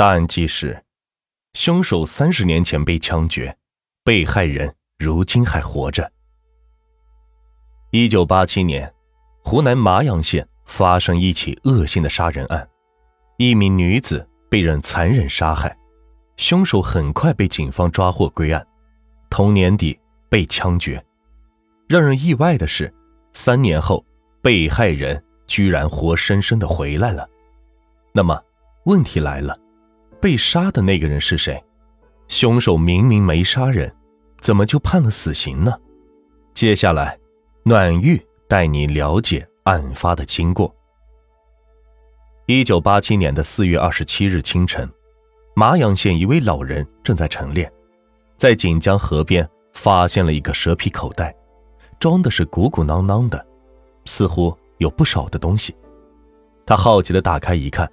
[0.00, 0.82] 答案即是，
[1.52, 3.54] 凶手三十年前被枪决，
[4.02, 6.10] 被害人如今还活着。
[7.90, 8.90] 一九八七年，
[9.44, 12.66] 湖南麻阳县发生一起恶性的杀人案，
[13.36, 15.76] 一名女子被人残忍杀害，
[16.38, 18.66] 凶手很快被警方抓获归案，
[19.28, 21.04] 同年底被枪决。
[21.86, 22.90] 让人意外的是，
[23.34, 24.02] 三年后，
[24.40, 27.28] 被害人居然活生生的回来了。
[28.14, 28.42] 那么，
[28.86, 29.54] 问题来了。
[30.20, 31.62] 被杀的那个人是谁？
[32.28, 33.92] 凶手明明没杀人，
[34.40, 35.72] 怎么就判了死刑呢？
[36.54, 37.18] 接下来，
[37.64, 40.74] 暖玉带你了解案发的经过。
[42.46, 44.88] 一九八七年的四月二十七日清晨，
[45.54, 47.72] 麻阳县一位老人正在晨练，
[48.36, 51.34] 在锦江河边发现了一个蛇皮口袋，
[51.98, 53.44] 装的是鼓鼓囊囊的，
[54.04, 55.74] 似乎有不少的东西。
[56.66, 57.90] 他好奇的打开一看，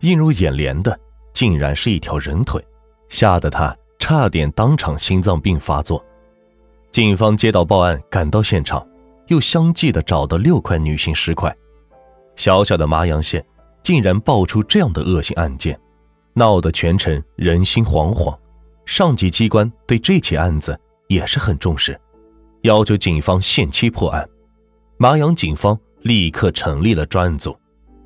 [0.00, 0.98] 映入眼帘的。
[1.36, 2.66] 竟然是一条人腿，
[3.10, 6.02] 吓得他差点当场心脏病发作。
[6.90, 8.88] 警方接到报案，赶到现场，
[9.26, 11.54] 又相继的找到六块女性尸块。
[12.36, 13.44] 小小的麻阳县
[13.82, 15.78] 竟然爆出这样的恶性案件，
[16.32, 18.34] 闹得全城人心惶惶。
[18.86, 22.00] 上级机关对这起案子也是很重视，
[22.62, 24.26] 要求警方限期破案。
[24.96, 27.54] 麻阳警方立刻成立了专案组，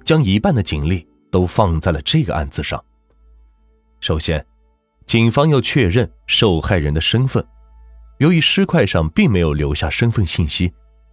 [0.05, 2.85] 将一半的警力都放在了这个案子上。
[4.01, 4.45] 首先，
[5.07, 7.45] 警方要确认受害人的身份。
[8.19, 10.73] 由于尸块上并没有留下身份信息，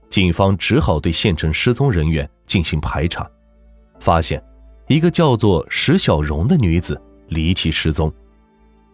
[0.10, 3.30] 警方只好对县城失踪人员进行排查，
[4.00, 4.42] 发现
[4.88, 8.14] 一个叫做石小荣的女子离奇失踪。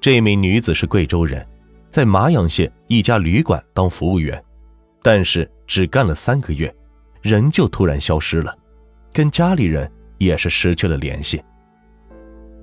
[0.01, 1.47] 这名女子是贵州人，
[1.89, 4.43] 在麻阳县一家旅馆当服务员，
[5.01, 6.73] 但是只干了三个月，
[7.21, 8.55] 人就突然消失了，
[9.11, 11.41] 跟家里人也是失去了联系。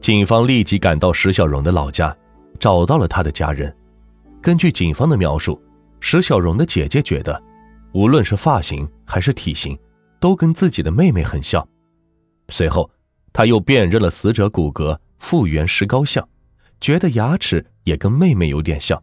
[0.01, 2.17] 警方立即赶到石小荣的老家，
[2.59, 3.75] 找到了他的家人。
[4.41, 5.61] 根据警方的描述，
[6.01, 7.41] 石小荣的姐姐觉得，
[7.93, 9.79] 无论是发型还是体型，
[10.19, 11.67] 都跟自己的妹妹很像。
[12.49, 12.91] 随后，
[13.31, 16.27] 他又辨认了死者骨骼，复原石膏像，
[16.81, 19.01] 觉得牙齿也跟妹妹有点像。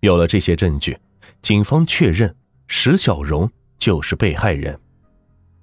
[0.00, 0.98] 有了这些证据，
[1.40, 2.34] 警方确认
[2.66, 4.76] 石小荣就是被害人。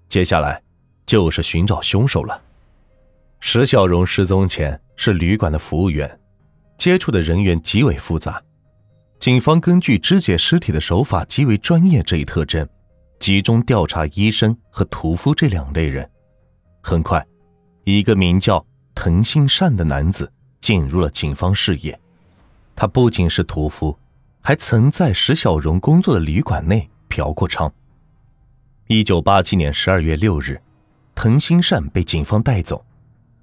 [0.07, 0.62] 接下来，
[1.06, 2.41] 就是寻找凶手了。
[3.40, 6.20] 石小荣失踪前是旅馆的服务员，
[6.78, 8.42] 接触的人员极为复杂。
[9.20, 12.68] 警方根据肢解尸体的手法极为专业这一特征，
[13.20, 16.08] 集中调查医生和屠夫这两类人。
[16.81, 17.25] 很快，
[17.84, 20.31] 一个名叫滕新善的男子
[20.62, 22.00] 进入了警方视野。
[22.75, 23.98] 他不仅是屠夫，
[24.42, 27.72] 还曾在石小荣工作的旅馆内嫖过娼。
[28.88, 30.59] 一九八七年十二月六日，
[31.16, 32.84] 滕新善被警方带走。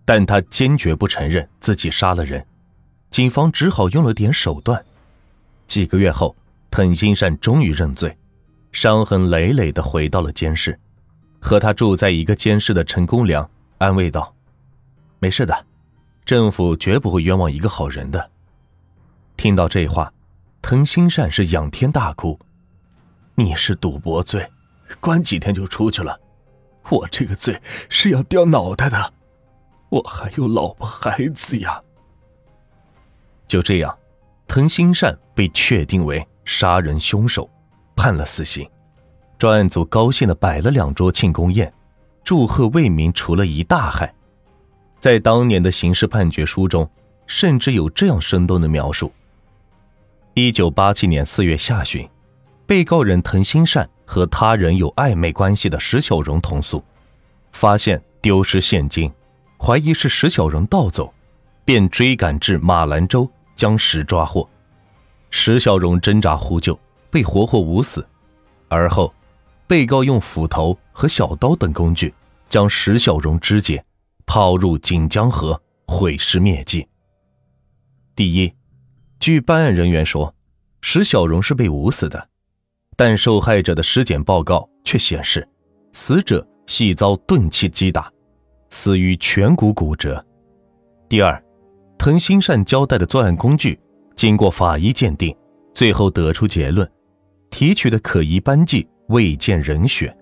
[0.05, 2.47] 但他坚决不承认自己杀了人，
[3.11, 4.85] 警方只好用了点手段。
[5.67, 6.37] 几个月后，
[6.71, 8.15] 滕新善终于认罪，
[8.71, 10.79] 伤痕累累的回到了监室，
[11.41, 13.49] 和他住在一个监室的陈公良
[13.79, 14.35] 安慰道
[15.21, 15.65] ：“没事的，
[16.27, 18.31] 政府绝不会冤枉一个好人的。”
[19.39, 20.13] 听到这话，
[20.61, 22.39] 滕新善是仰天大哭
[23.37, 24.47] ：“你是赌博罪，
[25.01, 26.21] 关几天就出去了，
[26.91, 29.15] 我这个罪是要掉脑袋的。”
[29.95, 31.81] 我还有老婆孩子呀！
[33.47, 33.97] 就这样，
[34.49, 37.49] 滕新善被确定为杀人凶手，
[37.95, 38.69] 判了死刑。
[39.39, 41.73] 专案组高兴的摆了两桌庆功宴，
[42.25, 44.13] 祝贺为民除了一大害。
[44.99, 46.91] 在当年的刑事判决书中，
[47.29, 49.13] 甚至有这样生动的描述：
[50.33, 52.09] 一九八七年四月下旬，
[52.67, 56.83] 被告人滕新善和他人有暧昧关系的石小荣同宿，
[57.53, 59.13] 发现丢失现金。
[59.65, 61.11] 怀疑是石小荣盗走，
[61.65, 63.27] 便追赶至马兰洲，
[63.57, 64.47] 将石抓获。
[65.31, 66.79] 石小荣挣扎呼救，
[67.11, 68.07] 被活活捂死。
[68.69, 69.15] 而后，
[69.67, 72.13] 被告用斧头和小刀等工具
[72.47, 73.83] 将石小荣肢解，
[74.27, 76.87] 抛入锦江河，毁尸灭迹。
[78.15, 78.53] 第一，
[79.19, 80.35] 据办案人员说，
[80.83, 82.29] 石小荣是被捂死的，
[82.99, 85.49] 但受害者的尸检报告却显示，
[85.95, 88.13] 死者系遭钝器击打。
[88.75, 90.23] 死于颧骨骨折。
[91.09, 91.41] 第二，
[91.97, 93.79] 滕新善交代的作案工具，
[94.17, 95.33] 经过法医鉴定，
[95.73, 96.91] 最后得出结论：
[97.51, 100.15] 提取的可疑斑迹未见人血。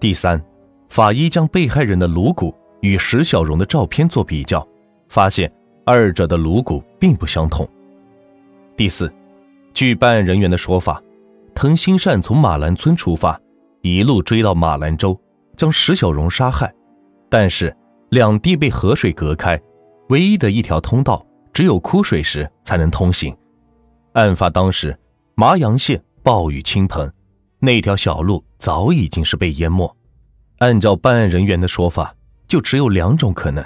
[0.00, 0.44] 第三，
[0.88, 4.66] 法医将被害人的颅骨与石小荣的照片做比较，
[5.08, 5.50] 发现
[5.86, 7.66] 二者的颅骨并不相同。
[8.76, 9.08] 第四，
[9.72, 11.00] 据办案人员的说法，
[11.54, 13.40] 滕新善从马兰村出发，
[13.82, 15.16] 一路追到马兰州，
[15.56, 16.74] 将石小荣杀害。
[17.28, 17.74] 但是，
[18.10, 19.60] 两地被河水隔开，
[20.08, 23.36] 唯一的一条通道只有枯水时才能通行。
[24.12, 24.98] 案发当时，
[25.34, 27.12] 麻阳县暴雨倾盆，
[27.58, 29.94] 那条小路早已经是被淹没。
[30.58, 32.14] 按照办案人员的说法，
[32.48, 33.64] 就只有两种可能：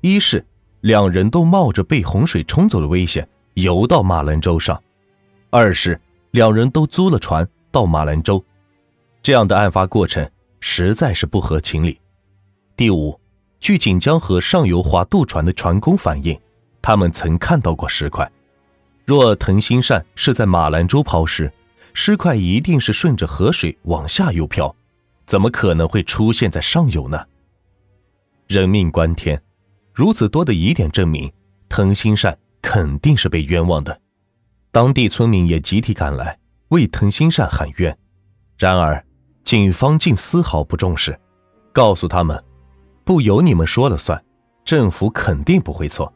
[0.00, 0.44] 一是
[0.80, 4.76] 两人都冒着被洪水冲走的危险游到马兰洲上；
[5.50, 6.00] 二是
[6.30, 8.42] 两人都租了船到马兰洲。
[9.22, 10.28] 这样的案发过程
[10.60, 12.00] 实在是不合情理。
[12.76, 13.18] 第五，
[13.58, 16.38] 据锦江河上游划渡船的船工反映，
[16.82, 18.30] 他们曾看到过尸块。
[19.06, 21.50] 若藤心善是在马兰洲抛尸，
[21.94, 24.76] 尸块一定是顺着河水往下游漂。
[25.24, 27.24] 怎么可能会出现在上游呢？
[28.46, 29.42] 人命关天，
[29.94, 31.32] 如此多的疑点证明，
[31.70, 33.98] 藤心善肯定是被冤枉的。
[34.70, 36.38] 当地村民也集体赶来
[36.68, 37.96] 为藤心善喊冤，
[38.58, 39.02] 然而
[39.44, 41.18] 警方竟丝毫不重视，
[41.72, 42.38] 告诉他们
[43.06, 44.20] 不由你们说了算，
[44.64, 46.12] 政府肯定不会错。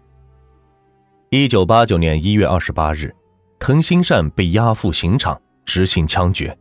[1.28, 3.14] 一九八九年一月二十八日，
[3.60, 6.58] 藤心善被押赴刑场执行枪决，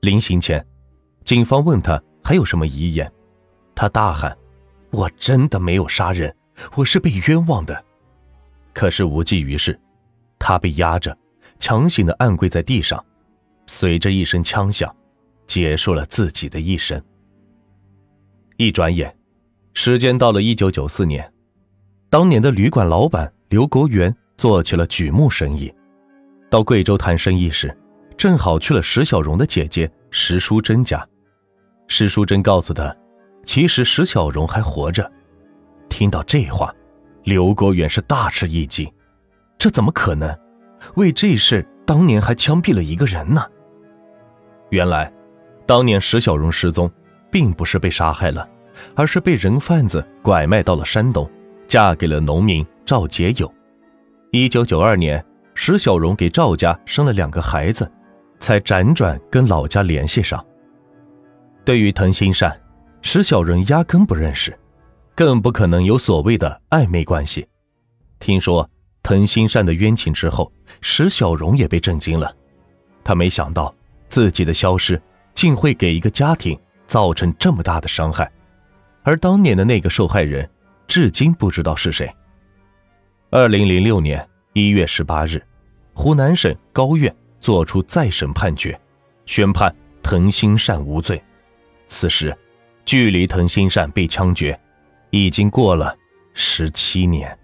[0.00, 0.66] 临行前。
[1.22, 3.10] 警方问他还有什么遗言，
[3.76, 4.36] 他大喊
[4.90, 6.34] ：“我真的没有杀人，
[6.74, 7.84] 我是被冤枉的。”
[8.74, 9.80] 可是无济于事，
[10.36, 11.16] 他被压着，
[11.60, 13.02] 强行的按跪在地上，
[13.68, 14.92] 随着一声枪响，
[15.46, 17.00] 结束了自己的一生。
[18.56, 19.16] 一转眼，
[19.76, 21.30] 时间到了一九九四年，
[22.08, 25.72] 当年的旅馆老板刘国元做起了举木生意，
[26.48, 27.76] 到贵州谈生意时，
[28.16, 31.06] 正好去了石小荣的姐姐石淑珍家。
[31.88, 32.96] 石淑珍告诉他，
[33.44, 35.10] 其实石小荣还活着。
[35.88, 36.72] 听到这话，
[37.24, 38.90] 刘国元是大吃一惊，
[39.58, 40.34] 这怎么可能？
[40.94, 43.44] 为这事，当年还枪毙了一个人呢。
[44.70, 45.12] 原来，
[45.66, 46.88] 当年石小荣失踪，
[47.28, 48.48] 并不是被杀害了，
[48.94, 51.28] 而是被人贩子拐卖到了山东，
[51.66, 53.52] 嫁给了农民赵杰友。
[54.30, 55.24] 一九九二年，
[55.54, 57.90] 石小荣给赵家生了两个孩子，
[58.38, 60.44] 才辗转跟老家联系上。
[61.64, 62.60] 对于滕心善，
[63.00, 64.58] 石小荣压根不认识，
[65.14, 67.46] 更不可能有所谓的暧昧关系。
[68.18, 68.68] 听说
[69.02, 70.50] 滕心善的冤情之后，
[70.80, 72.34] 石小荣也被震惊了。
[73.02, 73.74] 他没想到
[74.08, 75.00] 自己的消失
[75.34, 78.30] 竟会给一个家庭造成这么大的伤害，
[79.04, 80.48] 而当年的那个受害人
[80.88, 82.10] 至今不知道是谁。
[83.30, 85.40] 二零零六年一月十八日，
[85.92, 88.78] 湖南省高院作出再审判决，
[89.26, 91.22] 宣判滕新善无罪。
[91.86, 92.36] 此时，
[92.86, 94.58] 距离滕新善被枪决，
[95.10, 95.94] 已经过了
[96.32, 97.38] 十七年。